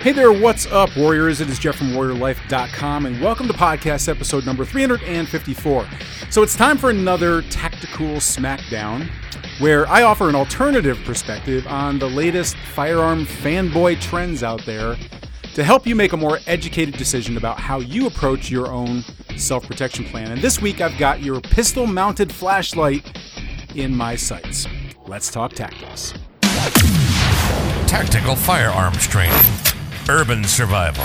[0.00, 1.42] Hey there, what's up, Warriors?
[1.42, 5.86] It is Jeff from WarriorLife.com, and welcome to podcast episode number 354.
[6.30, 9.10] So it's time for another tactical smackdown
[9.58, 14.96] where I offer an alternative perspective on the latest firearm fanboy trends out there
[15.52, 19.04] to help you make a more educated decision about how you approach your own
[19.36, 20.32] self protection plan.
[20.32, 23.04] And this week I've got your pistol mounted flashlight
[23.76, 24.66] in my sights.
[25.06, 26.14] Let's talk tactics.
[27.86, 29.34] Tactical firearms training,
[30.08, 31.04] urban survival,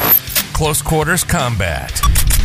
[0.54, 2.00] close quarters combat.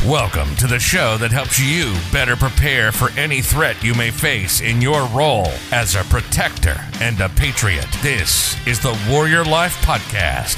[0.06, 4.60] Welcome to the show that helps you better prepare for any threat you may face
[4.60, 7.86] in your role as a protector and a patriot.
[8.02, 10.56] This is the Warrior Life Podcast.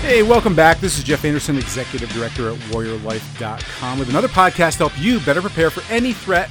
[0.00, 0.78] Hey, welcome back.
[0.80, 5.40] This is Jeff Anderson, Executive Director at WarriorLife.com, with another podcast to help you better
[5.40, 6.48] prepare for any threat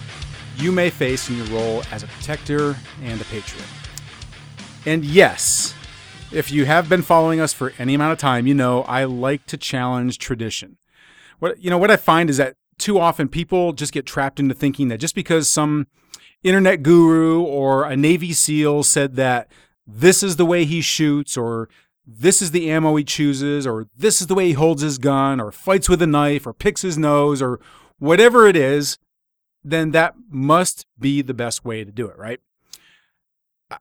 [0.58, 3.66] you may face in your role as a protector and a patriot.
[4.86, 5.74] And yes,
[6.32, 9.46] if you have been following us for any amount of time, you know I like
[9.48, 10.78] to challenge tradition.
[11.40, 14.54] What you know what I find is that too often people just get trapped into
[14.54, 15.88] thinking that just because some
[16.44, 19.48] internet guru or a Navy SEAL said that
[19.88, 21.70] this is the way he shoots or
[22.06, 25.40] this is the ammo he chooses or this is the way he holds his gun
[25.40, 27.60] or fights with a knife or picks his nose or
[27.98, 28.98] whatever it is,
[29.64, 32.40] then that must be the best way to do it, right?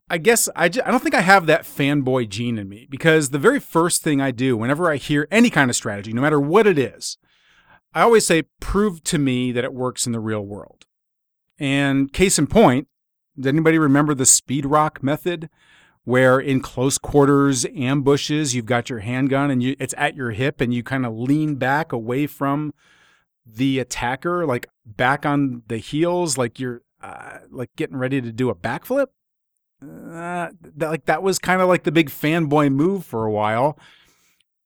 [0.09, 3.31] I guess I, just, I don't think I have that fanboy gene in me because
[3.31, 6.41] the very first thing I do whenever I hear any kind of strategy, no matter
[6.41, 7.19] what it is,
[7.93, 10.87] I always say, prove to me that it works in the real world.
[11.59, 12.89] And case in point,
[13.39, 15.51] does anybody remember the speed rock method?
[16.05, 20.61] Where in close quarters ambushes, you've got your handgun and you, it's at your hip
[20.61, 22.75] and you kind of lean back away from
[23.47, 28.51] the attacker, like back on the heels, like you're uh, like getting ready to do
[28.51, 29.09] a backflip
[30.13, 33.79] that, like that was kind of like the big fanboy move for a while.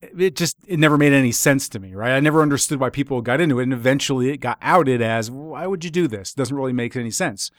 [0.00, 2.12] It just it never made any sense to me, right?
[2.12, 5.66] I never understood why people got into it, and eventually it got outed as why
[5.66, 6.32] would you do this?
[6.32, 7.50] It Doesn't really make any sense.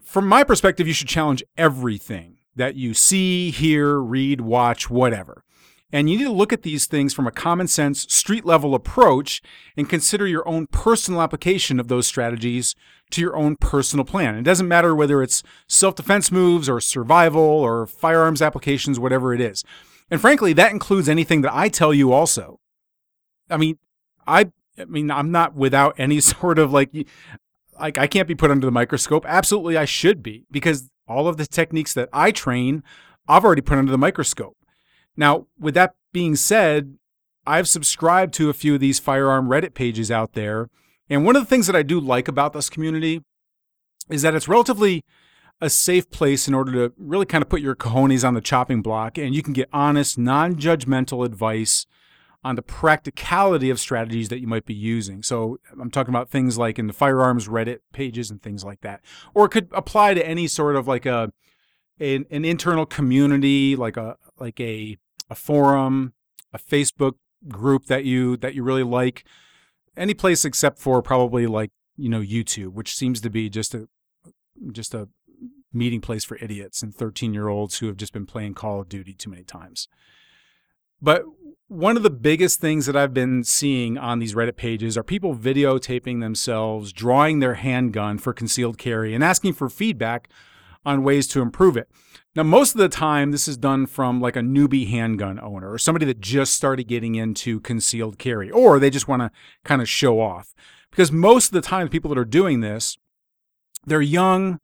[0.00, 5.44] From my perspective, you should challenge everything that you see, hear, read, watch, whatever.
[5.92, 9.42] And you need to look at these things from a common sense, street level approach
[9.76, 12.74] and consider your own personal application of those strategies
[13.10, 14.36] to your own personal plan.
[14.36, 19.40] It doesn't matter whether it's self defense moves or survival or firearms applications, whatever it
[19.40, 19.64] is.
[20.10, 22.58] And frankly, that includes anything that I tell you also.
[23.50, 23.78] I mean,
[24.26, 26.90] I, I mean, I'm not without any sort of like,
[27.78, 29.26] like I can't be put under the microscope.
[29.28, 32.82] Absolutely, I should be because all of the techniques that I train,
[33.28, 34.56] I've already put under the microscope.
[35.16, 36.96] Now, with that being said,
[37.46, 40.70] I've subscribed to a few of these firearm Reddit pages out there.
[41.10, 43.22] And one of the things that I do like about this community
[44.08, 45.04] is that it's relatively
[45.60, 48.82] a safe place in order to really kind of put your cojones on the chopping
[48.82, 51.86] block and you can get honest, non judgmental advice
[52.44, 55.22] on the practicality of strategies that you might be using.
[55.22, 59.00] So I'm talking about things like in the firearms Reddit pages and things like that.
[59.34, 61.32] Or it could apply to any sort of like a
[62.00, 64.98] an, an internal community, like a like a
[65.32, 66.12] a forum,
[66.52, 67.14] a Facebook
[67.48, 69.24] group that you that you really like,
[69.96, 73.88] any place except for probably like you know YouTube, which seems to be just a
[74.70, 75.08] just a
[75.72, 78.88] meeting place for idiots and 13 year olds who have just been playing Call of
[78.88, 79.88] Duty too many times.
[81.00, 81.24] But
[81.68, 85.34] one of the biggest things that I've been seeing on these Reddit pages are people
[85.34, 90.28] videotaping themselves, drawing their handgun for concealed carry, and asking for feedback
[90.84, 91.88] on ways to improve it.
[92.34, 95.78] Now, most of the time, this is done from like a newbie handgun owner or
[95.78, 99.30] somebody that just started getting into concealed carry, or they just want to
[99.64, 100.54] kind of show off.
[100.90, 102.96] Because most of the time, the people that are doing this,
[103.84, 104.60] they're young,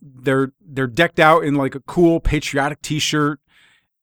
[0.00, 3.40] they're they're decked out in like a cool patriotic T-shirt,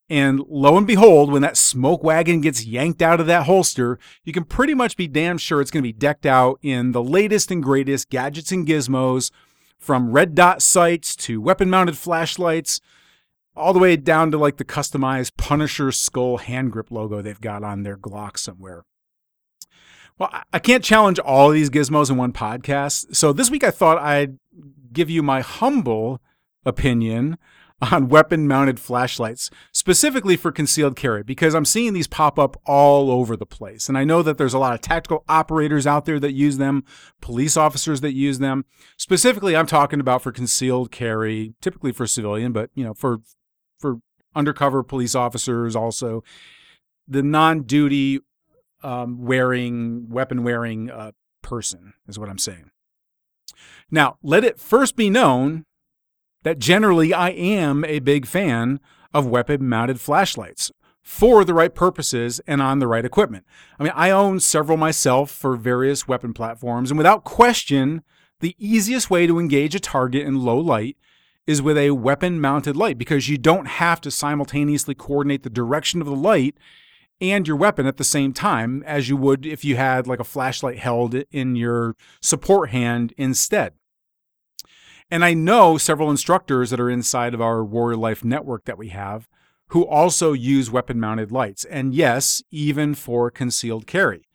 [0.10, 4.34] and lo and behold, when that smoke wagon gets yanked out of that holster, you
[4.34, 7.52] can pretty much be damn sure it's going to be decked out in the latest
[7.52, 9.32] and greatest gadgets and gizmos,
[9.80, 12.82] from red dot sights to weapon-mounted flashlights
[13.56, 17.64] all the way down to like the customized Punisher skull hand grip logo they've got
[17.64, 18.86] on their Glock somewhere.
[20.18, 23.16] Well, I can't challenge all these gizmos in one podcast.
[23.16, 24.38] So this week I thought I'd
[24.92, 26.22] give you my humble
[26.66, 27.38] opinion
[27.82, 33.10] on weapon mounted flashlights, specifically for concealed carry, because I'm seeing these pop up all
[33.10, 33.88] over the place.
[33.88, 36.84] And I know that there's a lot of tactical operators out there that use them,
[37.22, 38.66] police officers that use them.
[38.98, 43.22] Specifically, I'm talking about for concealed carry, typically for civilian, but you know, for
[43.80, 44.00] for
[44.36, 46.24] undercover police officers also
[47.08, 48.20] the non-duty
[48.84, 51.12] um, wearing weapon wearing uh,
[51.42, 52.70] person is what i'm saying
[53.90, 55.66] now let it first be known
[56.44, 58.80] that generally i am a big fan
[59.14, 60.72] of weapon mounted flashlights
[61.02, 63.44] for the right purposes and on the right equipment.
[63.80, 68.04] I mean, I own several myself for various weapon platforms, and without question,
[68.42, 70.98] the easiest way to engage a target in low light
[71.48, 76.00] is with a weapon mounted light because you don't have to simultaneously coordinate the direction
[76.00, 76.56] of the light
[77.20, 80.24] and your weapon at the same time as you would if you had like a
[80.24, 83.74] flashlight held in your support hand instead.
[85.12, 88.90] And I know several instructors that are inside of our Warrior Life network that we
[88.90, 89.28] have
[89.70, 91.64] who also use weapon mounted lights.
[91.66, 94.28] And yes, even for concealed carry.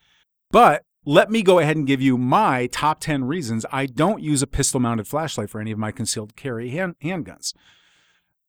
[0.50, 4.42] But let me go ahead and give you my top 10 reasons I don't use
[4.42, 7.52] a pistol mounted flashlight for any of my concealed carry hand- handguns.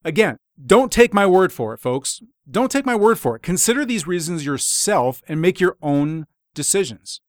[0.04, 2.22] Again, don't take my word for it, folks.
[2.50, 3.42] Don't take my word for it.
[3.42, 7.20] Consider these reasons yourself and make your own decisions.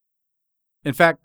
[0.85, 1.25] In fact,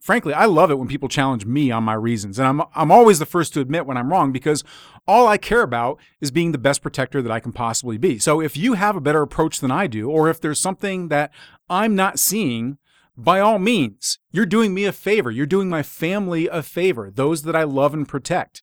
[0.00, 2.38] frankly, I love it when people challenge me on my reasons.
[2.38, 4.64] And I'm, I'm always the first to admit when I'm wrong because
[5.06, 8.18] all I care about is being the best protector that I can possibly be.
[8.18, 11.30] So if you have a better approach than I do, or if there's something that
[11.68, 12.78] I'm not seeing,
[13.16, 15.30] by all means, you're doing me a favor.
[15.30, 18.62] You're doing my family a favor, those that I love and protect,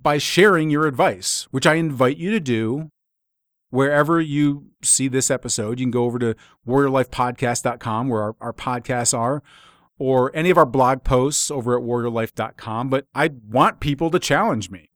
[0.00, 2.90] by sharing your advice, which I invite you to do
[3.70, 5.78] wherever you see this episode.
[5.78, 6.36] You can go over to
[6.66, 9.42] warriorlifepodcast.com where our, our podcasts are
[10.00, 14.70] or any of our blog posts over at warriorlife.com, but I want people to challenge
[14.70, 14.88] me.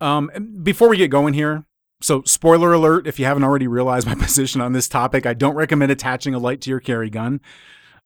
[0.00, 0.30] Um,
[0.62, 1.66] before we get going here,
[2.00, 5.56] so spoiler alert, if you haven't already realized my position on this topic, I don't
[5.56, 7.40] recommend attaching a light to your carry gun.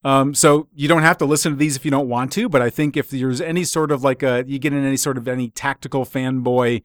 [0.02, 2.62] Um, so you don't have to listen to these if you don't want to, but
[2.62, 5.28] I think if there's any sort of like a, you get in any sort of
[5.28, 6.82] any tactical fanboy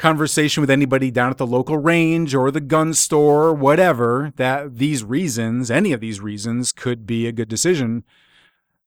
[0.00, 4.78] conversation with anybody down at the local range or the gun store or whatever, that
[4.78, 8.02] these reasons, any of these reasons, could be a good decision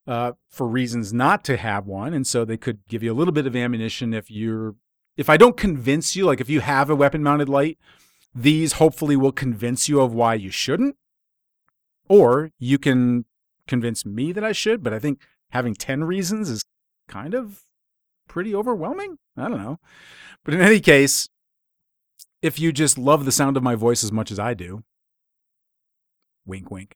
[0.07, 2.13] uh, for reasons not to have one.
[2.13, 4.75] And so they could give you a little bit of ammunition if you're,
[5.15, 7.77] if I don't convince you, like if you have a weapon mounted light,
[8.33, 10.97] these hopefully will convince you of why you shouldn't.
[12.09, 13.25] Or you can
[13.67, 15.21] convince me that I should, but I think
[15.51, 16.63] having 10 reasons is
[17.07, 17.61] kind of
[18.27, 19.17] pretty overwhelming.
[19.37, 19.79] I don't know.
[20.43, 21.29] But in any case,
[22.41, 24.83] if you just love the sound of my voice as much as I do,
[26.45, 26.95] wink, wink,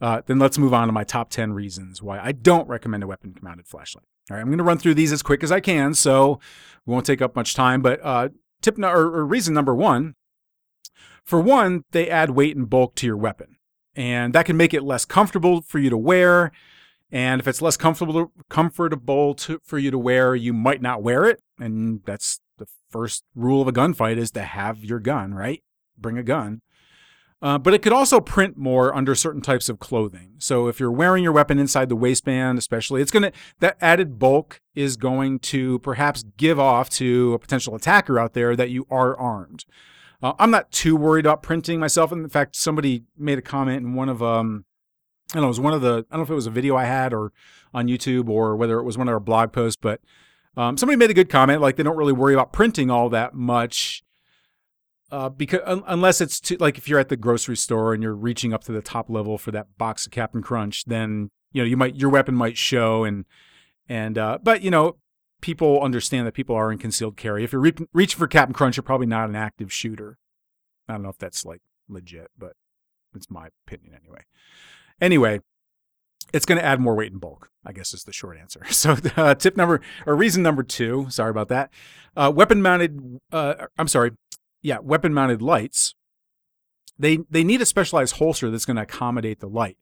[0.00, 3.06] uh, then let's move on to my top 10 reasons why I don't recommend a
[3.06, 4.04] weapon mounted flashlight.
[4.30, 6.40] All right, I'm going to run through these as quick as I can, so
[6.84, 7.82] we won't take up much time.
[7.82, 8.30] But uh,
[8.62, 10.14] tip no, or, or reason number one
[11.24, 13.56] for one, they add weight and bulk to your weapon,
[13.96, 16.52] and that can make it less comfortable for you to wear.
[17.14, 21.24] And if it's less comfortable comfortable to, for you to wear, you might not wear
[21.26, 25.62] it, and that's the first rule of a gunfight is to have your gun, right?
[25.96, 26.60] Bring a gun.
[27.40, 30.32] Uh, but it could also print more under certain types of clothing.
[30.38, 34.18] So if you're wearing your weapon inside the waistband, especially, it's going to, that added
[34.18, 38.86] bulk is going to perhaps give off to a potential attacker out there that you
[38.90, 39.66] are armed.
[40.20, 42.10] Uh, I'm not too worried about printing myself.
[42.10, 44.64] In fact, somebody made a comment in one of, um,
[45.30, 46.50] I don't know, it was one of the, I don't know if it was a
[46.50, 47.32] video I had or
[47.72, 50.00] on YouTube or whether it was one of our blog posts, but
[50.56, 53.34] um, somebody made a good comment, like they don't really worry about printing all that
[53.34, 54.04] much,
[55.10, 58.14] uh, because un- unless it's too, like if you're at the grocery store and you're
[58.14, 61.66] reaching up to the top level for that box of Captain Crunch, then you know
[61.66, 63.24] you might your weapon might show and
[63.88, 64.96] and uh, but you know
[65.40, 67.44] people understand that people are in concealed carry.
[67.44, 70.18] If you're re- reaching for Captain Crunch, you're probably not an active shooter.
[70.88, 72.54] I don't know if that's like legit, but
[73.14, 74.24] it's my opinion anyway.
[75.00, 75.40] Anyway,
[76.32, 78.60] it's going to add more weight and bulk, I guess is the short answer.
[78.70, 81.70] So, uh, tip number or reason number two, sorry about that.
[82.16, 84.12] Uh, weapon mounted, uh, I'm sorry,
[84.62, 85.94] yeah, weapon mounted lights.
[86.98, 89.76] They they need a specialized holster that's going to accommodate the light,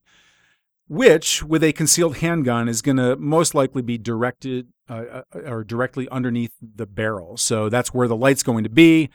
[0.87, 5.63] which with a concealed handgun is going to most likely be directed uh, uh, or
[5.63, 7.37] directly underneath the barrel.
[7.37, 9.09] So that's where the light's going to be.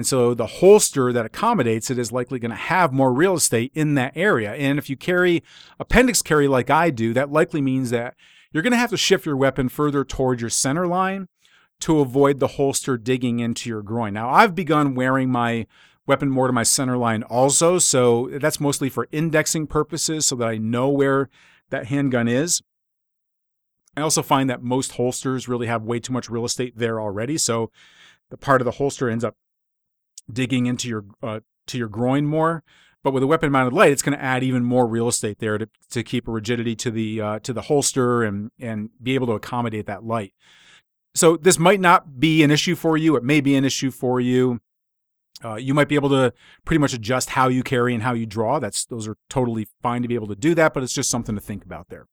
[0.00, 3.70] And so the holster that accommodates it is likely going to have more real estate
[3.74, 4.54] in that area.
[4.54, 5.42] And if you carry
[5.78, 8.14] appendix carry like I do, that likely means that
[8.50, 11.28] you're going to have to shift your weapon further toward your center line
[11.80, 14.14] to avoid the holster digging into your groin.
[14.14, 15.66] Now, I've begun wearing my
[16.06, 20.48] weapon more to my center line also, so that's mostly for indexing purposes so that
[20.48, 21.28] I know where
[21.68, 22.62] that handgun is.
[23.98, 27.36] I also find that most holsters really have way too much real estate there already,
[27.36, 27.70] so
[28.30, 29.36] the part of the holster ends up
[30.30, 32.62] digging into your uh, to your groin more.
[33.02, 35.56] But with a weapon mounted light, it's going to add even more real estate there
[35.56, 39.26] to, to keep a rigidity to the uh, to the holster and and be able
[39.28, 40.34] to accommodate that light.
[41.14, 43.16] So this might not be an issue for you.
[43.16, 44.60] It may be an issue for you.
[45.42, 46.32] Uh, you might be able to
[46.66, 48.58] pretty much adjust how you carry and how you draw.
[48.58, 51.34] That's those are totally fine to be able to do that, but it's just something
[51.34, 52.06] to think about there.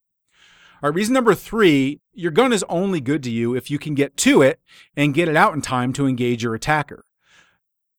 [0.81, 3.93] All right, reason number three: your gun is only good to you if you can
[3.93, 4.61] get to it
[4.95, 7.03] and get it out in time to engage your attacker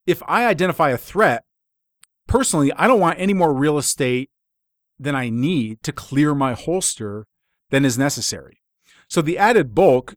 [0.09, 1.45] if I identify a threat,
[2.27, 4.31] personally, I don't want any more real estate
[4.99, 7.27] than I need to clear my holster
[7.69, 8.63] than is necessary.
[9.07, 10.15] So the added bulk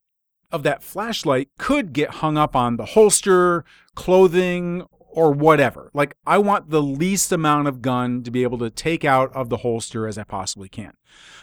[0.49, 5.91] of that flashlight could get hung up on the holster, clothing, or whatever.
[5.93, 9.49] Like, I want the least amount of gun to be able to take out of
[9.49, 10.93] the holster as I possibly can.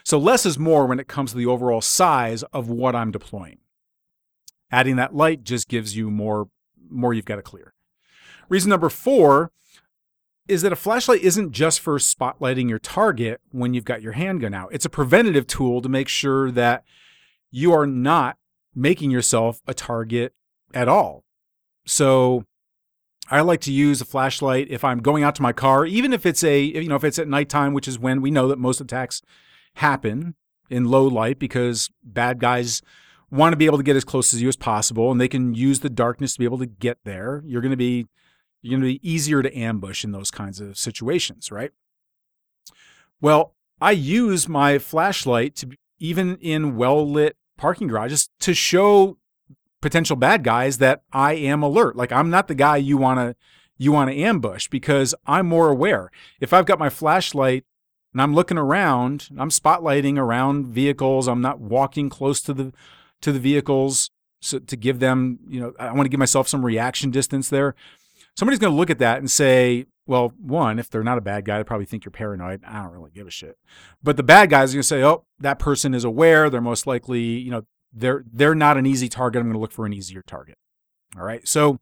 [0.04, 3.58] So, less is more when it comes to the overall size of what I'm deploying.
[4.70, 6.48] Adding that light just gives you more,
[6.88, 7.74] more you've got to clear.
[8.48, 9.50] Reason number four
[10.46, 14.54] is that a flashlight isn't just for spotlighting your target when you've got your handgun
[14.54, 14.70] out.
[14.72, 16.84] It's a preventative tool to make sure that
[17.50, 18.38] you are not
[18.74, 20.32] making yourself a target
[20.72, 21.24] at all.
[21.86, 22.44] So
[23.30, 26.24] I like to use a flashlight if I'm going out to my car, even if
[26.24, 28.80] it's a you know if it's at nighttime, which is when we know that most
[28.80, 29.20] attacks
[29.74, 30.34] happen
[30.70, 32.82] in low light because bad guys
[33.30, 35.54] want to be able to get as close as you as possible and they can
[35.54, 37.42] use the darkness to be able to get there.
[37.46, 38.06] You're going to be
[38.62, 41.70] you're going to be easier to ambush in those kinds of situations, right?
[43.20, 49.18] Well, I use my flashlight to even in well lit parking garages to show
[49.80, 51.96] potential bad guys that I am alert.
[51.96, 53.36] Like I'm not the guy you want to
[53.76, 56.10] you want to ambush because I'm more aware.
[56.40, 57.64] If I've got my flashlight
[58.12, 62.72] and I'm looking around, I'm spotlighting around vehicles, I'm not walking close to the
[63.20, 64.10] to the vehicles
[64.40, 67.74] so to give them, you know, I want to give myself some reaction distance there.
[68.38, 71.44] Somebody's going to look at that and say, well, one, if they're not a bad
[71.44, 72.62] guy, they probably think you're paranoid.
[72.64, 73.58] I don't really give a shit.
[74.00, 76.48] But the bad guys are going to say, oh, that person is aware.
[76.48, 79.40] They're most likely, you know, they're they're not an easy target.
[79.40, 80.56] I'm going to look for an easier target.
[81.16, 81.48] All right.
[81.48, 81.80] So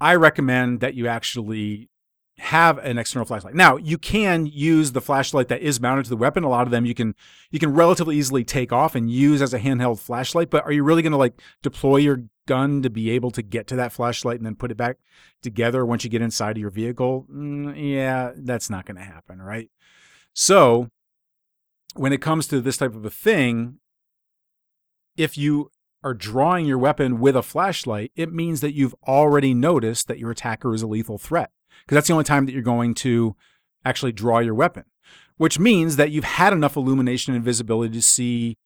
[0.00, 1.88] I recommend that you actually
[2.38, 3.54] have an external flashlight.
[3.54, 6.44] Now, you can use the flashlight that is mounted to the weapon.
[6.44, 7.14] A lot of them you can
[7.50, 10.84] you can relatively easily take off and use as a handheld flashlight, but are you
[10.84, 14.36] really going to like deploy your gun to be able to get to that flashlight
[14.36, 14.98] and then put it back
[15.42, 17.26] together once you get inside of your vehicle?
[17.32, 19.70] Mm, yeah, that's not going to happen, right?
[20.34, 20.90] So,
[21.94, 23.78] when it comes to this type of a thing,
[25.16, 25.70] if you
[26.02, 30.30] are drawing your weapon with a flashlight, it means that you've already noticed that your
[30.30, 31.50] attacker is a lethal threat.
[31.84, 33.36] Because that's the only time that you're going to
[33.84, 34.84] actually draw your weapon,
[35.36, 38.56] which means that you've had enough illumination and visibility to see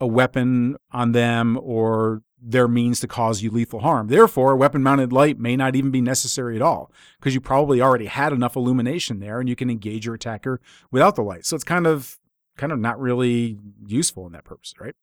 [0.00, 4.08] a weapon on them or their means to cause you lethal harm.
[4.08, 7.82] Therefore, a weapon mounted light may not even be necessary at all because you probably
[7.82, 11.44] already had enough illumination there and you can engage your attacker without the light.
[11.44, 12.18] So it's kind of
[12.56, 14.94] kind of not really useful in that purpose, right?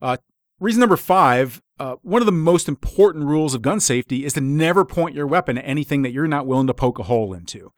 [0.00, 0.16] Uh,
[0.60, 4.40] reason number five uh, one of the most important rules of gun safety is to
[4.40, 7.72] never point your weapon at anything that you're not willing to poke a hole into.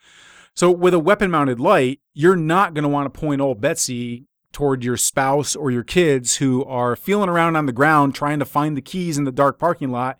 [0.53, 4.27] So, with a weapon mounted light, you're not going to want to point old Betsy
[4.53, 8.45] toward your spouse or your kids who are feeling around on the ground trying to
[8.45, 10.19] find the keys in the dark parking lot.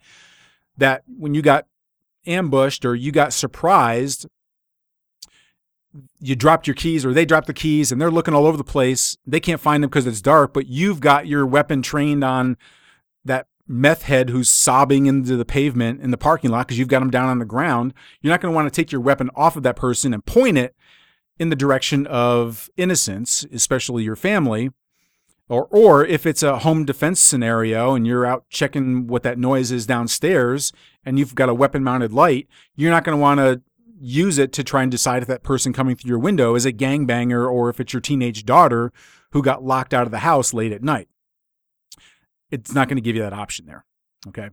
[0.75, 1.67] That when you got
[2.25, 4.25] ambushed or you got surprised,
[6.19, 8.63] you dropped your keys or they dropped the keys and they're looking all over the
[8.63, 9.15] place.
[9.27, 12.57] They can't find them because it's dark, but you've got your weapon trained on
[13.67, 17.09] meth head who's sobbing into the pavement in the parking lot because you've got him
[17.09, 17.93] down on the ground.
[18.21, 20.57] You're not going to want to take your weapon off of that person and point
[20.57, 20.75] it
[21.39, 24.71] in the direction of innocence, especially your family.
[25.47, 29.71] Or, or if it's a home defense scenario and you're out checking what that noise
[29.71, 30.73] is downstairs
[31.05, 33.61] and you've got a weapon mounted light, you're not going to want to
[33.99, 36.73] use it to try and decide if that person coming through your window is a
[36.73, 38.91] gangbanger or if it's your teenage daughter
[39.31, 41.07] who got locked out of the house late at night.
[42.51, 43.85] It's not going to give you that option there.
[44.27, 44.49] Okay.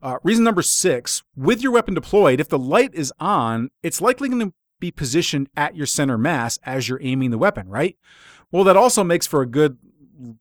[0.00, 4.28] Uh, reason number six with your weapon deployed, if the light is on, it's likely
[4.28, 7.96] going to be positioned at your center mass as you're aiming the weapon, right?
[8.52, 9.78] Well, that also makes for a good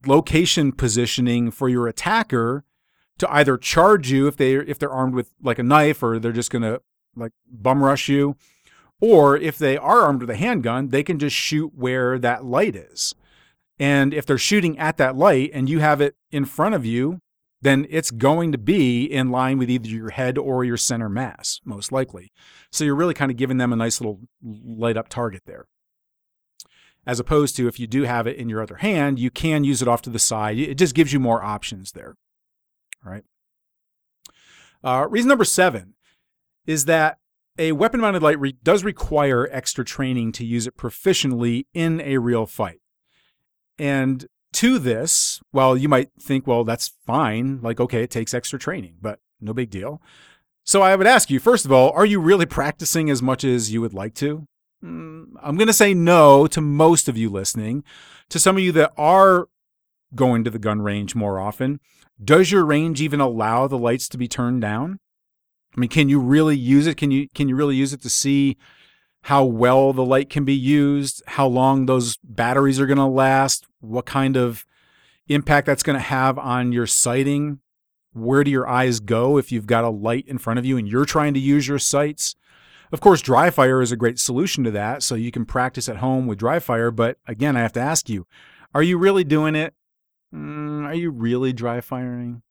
[0.05, 2.63] location positioning for your attacker
[3.17, 6.31] to either charge you if they if they're armed with like a knife or they're
[6.31, 6.81] just going to
[7.15, 8.35] like bum rush you.
[8.99, 12.75] Or if they are armed with a handgun, they can just shoot where that light
[12.75, 13.13] is.
[13.79, 17.19] And if they're shooting at that light and you have it in front of you,
[17.61, 21.59] then it's going to be in line with either your head or your center mass,
[21.65, 22.31] most likely.
[22.71, 25.65] So you're really kind of giving them a nice little light up target there.
[27.05, 29.81] As opposed to if you do have it in your other hand, you can use
[29.81, 30.59] it off to the side.
[30.59, 32.15] It just gives you more options there.
[33.05, 33.23] All right.
[34.83, 35.93] Uh, reason number seven
[36.65, 37.17] is that
[37.57, 42.17] a weapon mounted light re- does require extra training to use it proficiently in a
[42.17, 42.81] real fight.
[43.79, 47.61] And to this, well, you might think, well, that's fine.
[47.61, 50.01] Like, okay, it takes extra training, but no big deal.
[50.63, 53.71] So I would ask you, first of all, are you really practicing as much as
[53.71, 54.45] you would like to?
[54.83, 57.83] Mm, I'm going to say no to most of you listening.
[58.29, 59.47] To some of you that are
[60.15, 61.79] going to the gun range more often,
[62.23, 64.99] does your range even allow the lights to be turned down?
[65.75, 66.97] I mean, can you really use it?
[66.97, 68.57] Can you can you really use it to see
[69.23, 73.67] how well the light can be used, how long those batteries are going to last,
[73.87, 74.65] what kind of
[75.27, 77.59] impact that's going to have on your sighting?
[78.13, 80.87] Where do your eyes go if you've got a light in front of you and
[80.87, 82.35] you're trying to use your sights?
[82.91, 85.97] Of course, dry fire is a great solution to that, so you can practice at
[85.97, 86.89] home with dry fire.
[86.89, 88.25] But again, I have to ask you,
[88.73, 89.73] are you really doing it?
[90.33, 92.43] Mm, are you really dry firing?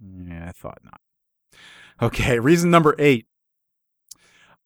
[0.00, 1.00] Yeah, I thought not.
[2.00, 3.26] Okay, reason number eight.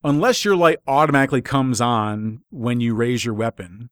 [0.03, 3.91] Unless your light automatically comes on when you raise your weapon,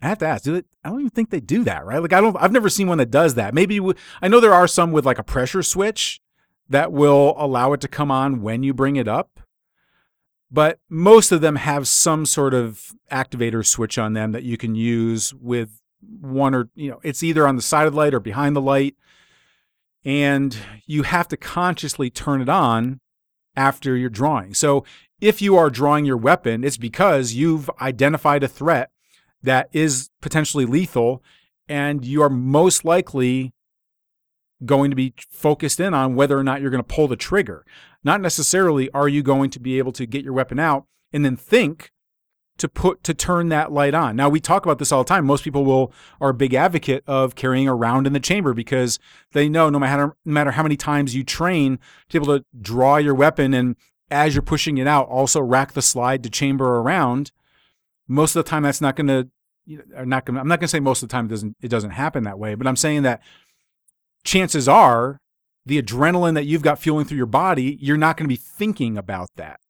[0.00, 0.44] I have to ask.
[0.44, 2.00] Do they, I don't even think they do that, right?
[2.00, 2.36] Like I don't.
[2.38, 3.54] I've never seen one that does that.
[3.54, 3.80] Maybe
[4.22, 6.20] I know there are some with like a pressure switch
[6.68, 9.40] that will allow it to come on when you bring it up,
[10.50, 14.74] but most of them have some sort of activator switch on them that you can
[14.74, 15.80] use with
[16.20, 18.60] one or you know it's either on the side of the light or behind the
[18.60, 18.94] light
[20.04, 23.00] and you have to consciously turn it on
[23.56, 24.54] after you're drawing.
[24.54, 24.84] So
[25.20, 28.90] if you are drawing your weapon, it's because you've identified a threat
[29.42, 31.22] that is potentially lethal
[31.68, 33.52] and you are most likely
[34.64, 37.64] going to be focused in on whether or not you're going to pull the trigger.
[38.02, 41.36] Not necessarily are you going to be able to get your weapon out and then
[41.36, 41.92] think
[42.58, 44.16] to put to turn that light on.
[44.16, 45.24] Now we talk about this all the time.
[45.24, 48.98] Most people will are a big advocate of carrying around in the chamber because
[49.32, 51.78] they know no matter no matter how many times you train
[52.08, 53.76] to be able to draw your weapon and
[54.10, 57.30] as you're pushing it out, also rack the slide to chamber around.
[58.08, 59.28] Most of the time, that's not going to,
[60.04, 60.38] not going.
[60.38, 62.38] I'm not going to say most of the time it doesn't it doesn't happen that
[62.38, 63.20] way, but I'm saying that
[64.24, 65.20] chances are
[65.66, 68.96] the adrenaline that you've got fueling through your body, you're not going to be thinking
[68.96, 69.60] about that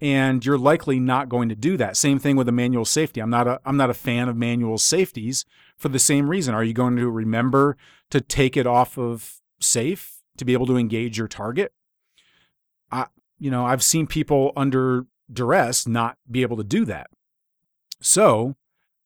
[0.00, 1.96] and you're likely not going to do that.
[1.96, 3.20] Same thing with a manual safety.
[3.20, 5.44] I'm not a I'm not a fan of manual safeties
[5.76, 6.54] for the same reason.
[6.54, 7.76] Are you going to remember
[8.10, 11.72] to take it off of safe to be able to engage your target?
[12.90, 13.06] I
[13.38, 17.06] you know, I've seen people under duress not be able to do that.
[18.04, 18.54] So,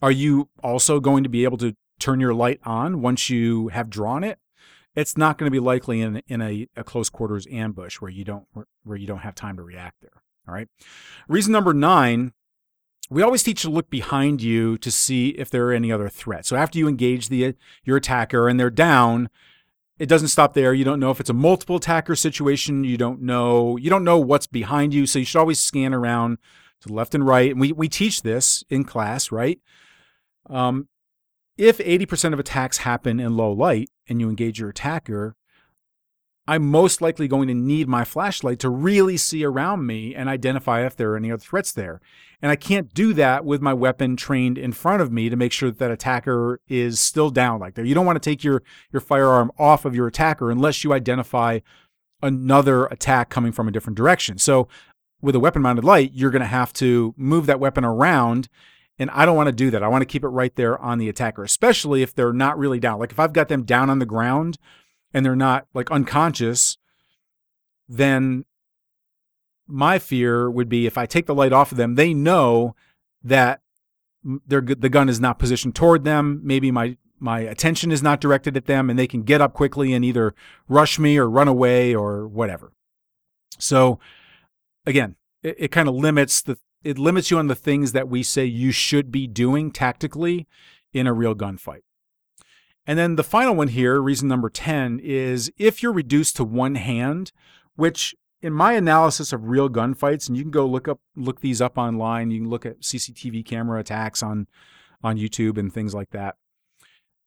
[0.03, 3.89] are you also going to be able to turn your light on once you have
[3.89, 4.41] drawn it?
[4.97, 8.25] It's not going to be likely in in a, a close quarters ambush where you
[8.25, 8.47] don't
[8.83, 10.23] where you don't have time to react there.
[10.49, 10.69] All right.
[11.29, 12.33] Reason number nine
[13.11, 16.49] we always teach to look behind you to see if there are any other threats.
[16.49, 19.31] So after you engage the your attacker and they're down,
[19.99, 20.75] it doesn't stop there.
[20.75, 22.83] You don't know if it's a multiple attacker situation.
[22.83, 25.07] You don't know you don't know what's behind you.
[25.07, 26.39] So you should always scan around
[26.83, 27.51] to left and right.
[27.51, 29.61] And we we teach this in class, right?
[30.49, 30.89] Um,
[31.57, 35.35] if 80% of attacks happen in low light and you engage your attacker,
[36.47, 40.87] I'm most likely going to need my flashlight to really see around me and identify
[40.87, 42.01] if there are any other threats there.
[42.41, 45.53] And I can't do that with my weapon trained in front of me to make
[45.53, 47.85] sure that that attacker is still down like there.
[47.85, 51.59] You don't want to take your, your firearm off of your attacker unless you identify
[52.23, 54.39] another attack coming from a different direction.
[54.39, 54.69] So
[55.21, 58.49] with a weapon mounted light, you're going to have to move that weapon around.
[58.99, 59.83] And I don't want to do that.
[59.83, 62.81] I want to keep it right there on the attacker, especially if they're not really
[62.81, 62.99] down.
[62.99, 64.59] Like if I've got them down on the ground
[65.13, 66.79] and they're not like unconscious,
[67.89, 68.45] then
[69.67, 72.75] my fear would be if I take the light off of them, they know
[73.23, 73.61] that
[74.25, 76.41] their the gun is not positioned toward them.
[76.43, 79.93] Maybe my my attention is not directed at them, and they can get up quickly
[79.93, 80.35] and either
[80.69, 82.73] rush me or run away or whatever.
[83.59, 83.99] So,
[84.89, 88.23] again, it, it kind of limits the it limits you on the things that we
[88.23, 90.47] say you should be doing tactically
[90.93, 91.83] in a real gunfight.
[92.87, 96.77] And then the final one here, reason number 10, is if you're reduced to one
[96.77, 97.33] hand,
[97.75, 101.61] which in my analysis of real gunfights, and you can go look up look these
[101.61, 104.47] up online, you can look at CCTV camera attacks on
[105.03, 106.37] on YouTube and things like that.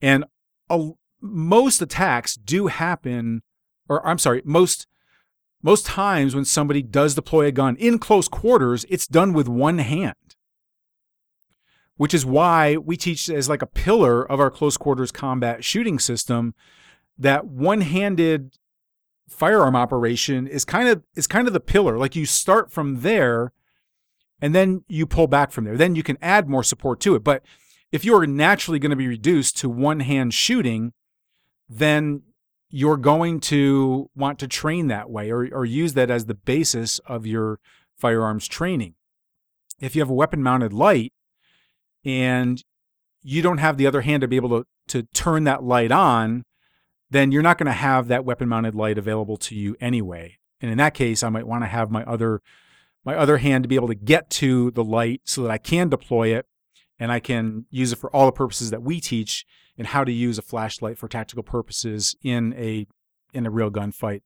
[0.02, 0.26] And
[0.70, 3.44] a, most attacks do happen,
[3.88, 4.88] or I'm sorry, most
[5.62, 9.80] most times when somebody does deploy a gun in close quarters, it's done with one
[9.80, 10.16] hand
[12.02, 16.00] which is why we teach as like a pillar of our close quarters combat shooting
[16.00, 16.56] system
[17.16, 18.58] that one-handed
[19.30, 22.00] firearm operation is kind of is kind of the pillar.
[22.00, 23.54] Like you start from there
[24.42, 25.78] and then you pull back from there.
[25.78, 27.24] Then you can add more support to it.
[27.24, 27.44] But
[27.92, 30.94] if you're naturally going to be reduced to one hand shooting
[31.70, 32.24] then
[32.72, 37.00] you're going to want to train that way or, or use that as the basis
[37.00, 37.60] of your
[37.98, 38.96] firearms training
[39.82, 41.12] if you have a weapon mounted light
[42.06, 42.64] and
[43.24, 46.44] you don't have the other hand to be able to, to turn that light on,
[47.10, 50.38] then you're not going to have that weapon mounted light available to you anyway.
[50.62, 52.42] And in that case, I might want to have my other
[53.04, 55.90] my other hand to be able to get to the light so that I can
[55.90, 56.46] deploy it
[57.02, 59.44] and I can use it for all the purposes that we teach
[59.76, 62.86] and how to use a flashlight for tactical purposes in a
[63.34, 64.22] in a real gunfight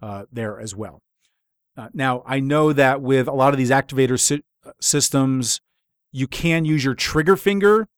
[0.00, 1.02] uh, there as well.
[1.76, 4.42] Uh, now, I know that with a lot of these activator sy-
[4.80, 5.60] systems,
[6.12, 7.88] you can use your trigger finger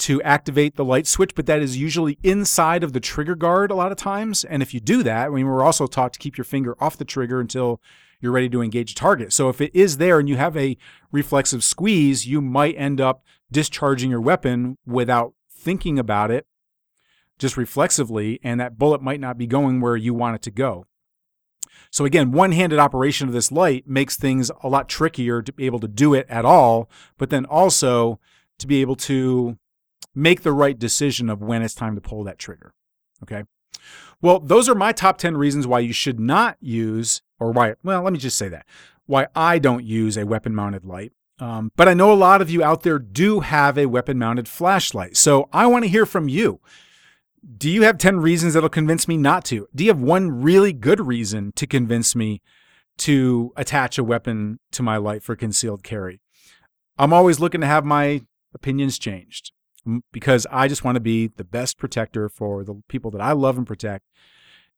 [0.00, 3.74] to activate the light switch, but that is usually inside of the trigger guard a
[3.74, 4.44] lot of times.
[4.44, 6.98] And if you do that, I mean, we're also taught to keep your finger off
[6.98, 7.80] the trigger until
[8.20, 9.32] you're ready to engage a target.
[9.32, 10.76] So if it is there and you have a
[11.10, 16.46] reflexive squeeze, you might end up discharging your weapon without thinking about it,
[17.38, 20.86] just reflexively, and that bullet might not be going where you want it to go.
[21.90, 25.80] So again, one-handed operation of this light makes things a lot trickier to be able
[25.80, 28.20] to do it at all, but then also
[28.58, 29.58] to be able to
[30.14, 32.74] make the right decision of when it's time to pull that trigger.
[33.22, 33.44] Okay.
[34.22, 38.02] Well, those are my top 10 reasons why you should not use, or why, well,
[38.02, 38.66] let me just say that,
[39.06, 41.12] why I don't use a weapon mounted light.
[41.38, 44.46] Um, but I know a lot of you out there do have a weapon mounted
[44.46, 45.16] flashlight.
[45.16, 46.60] So I want to hear from you.
[47.56, 49.66] Do you have 10 reasons that'll convince me not to?
[49.74, 52.42] Do you have one really good reason to convince me
[52.98, 56.20] to attach a weapon to my light for concealed carry?
[56.98, 58.20] I'm always looking to have my
[58.52, 59.52] opinions changed
[60.12, 63.56] because I just want to be the best protector for the people that I love
[63.56, 64.06] and protect.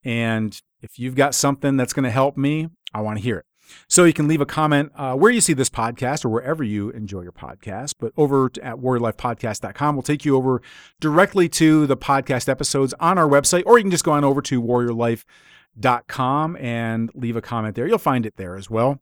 [0.04, 3.46] And if you've got something that's going to help me, I want to hear it.
[3.88, 6.90] So you can leave a comment uh, where you see this podcast or wherever you
[6.90, 7.94] enjoy your podcast.
[7.98, 10.62] But over at warriorlifepodcast.com, we'll take you over
[11.00, 14.42] directly to the podcast episodes on our website, or you can just go on over
[14.42, 17.86] to warriorlife.com and leave a comment there.
[17.86, 19.00] You'll find it there as well.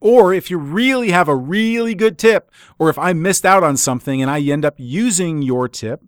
[0.00, 3.76] Or if you really have a really good tip, or if I missed out on
[3.76, 6.02] something and I end up using your tip,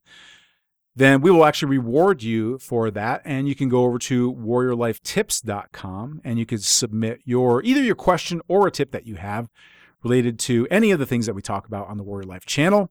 [0.94, 3.22] then we will actually reward you for that.
[3.24, 8.40] And you can go over to warriorlifetips.com and you can submit your either your question
[8.48, 9.48] or a tip that you have
[10.02, 12.90] related to any of the things that we talk about on the Warrior Life channel.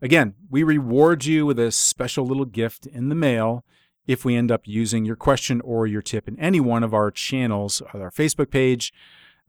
[0.00, 3.64] Again, we reward you with a special little gift in the mail
[4.06, 7.10] if we end up using your question or your tip in any one of our
[7.10, 8.92] channels, uh, our Facebook page,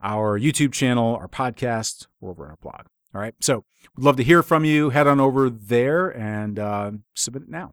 [0.01, 2.86] our YouTube channel, our podcast, or over on our blog.
[3.15, 3.33] All right.
[3.39, 3.63] So
[3.95, 4.89] we'd love to hear from you.
[4.89, 7.71] Head on over there and uh, submit it now.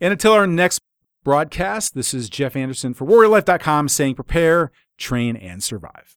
[0.00, 0.80] And until our next
[1.24, 6.16] broadcast, this is Jeff Anderson for WarriorLife.com saying prepare, train, and survive.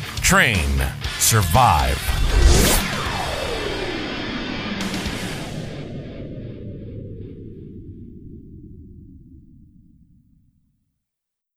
[0.21, 0.81] Train.
[1.19, 2.90] Survive.